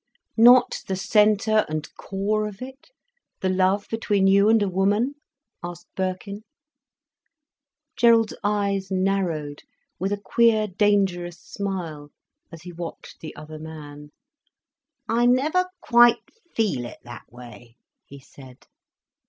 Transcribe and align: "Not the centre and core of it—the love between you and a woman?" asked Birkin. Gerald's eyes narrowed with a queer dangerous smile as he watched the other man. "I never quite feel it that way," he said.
"Not 0.37 0.79
the 0.87 0.95
centre 0.95 1.63
and 1.69 1.87
core 1.93 2.47
of 2.47 2.59
it—the 2.59 3.49
love 3.49 3.85
between 3.87 4.25
you 4.25 4.49
and 4.49 4.59
a 4.63 4.67
woman?" 4.67 5.13
asked 5.63 5.89
Birkin. 5.95 6.41
Gerald's 7.95 8.33
eyes 8.43 8.89
narrowed 8.89 9.61
with 9.99 10.11
a 10.11 10.17
queer 10.19 10.65
dangerous 10.65 11.39
smile 11.39 12.09
as 12.51 12.63
he 12.63 12.71
watched 12.73 13.19
the 13.19 13.35
other 13.35 13.59
man. 13.59 14.09
"I 15.07 15.27
never 15.27 15.67
quite 15.81 16.31
feel 16.55 16.83
it 16.87 16.97
that 17.03 17.31
way," 17.31 17.75
he 18.03 18.19
said. 18.19 18.65